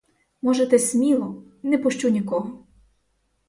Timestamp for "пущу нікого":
1.77-2.65